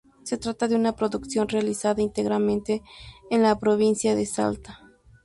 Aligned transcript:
Se 0.23 0.39
trata 0.39 0.67
de 0.67 0.73
una 0.75 0.95
producción 0.95 1.47
realizada 1.47 2.01
íntegramente 2.01 2.81
en 3.29 3.43
la 3.43 3.59
provincia 3.59 4.15
de 4.15 4.25
Salta. 4.25 4.79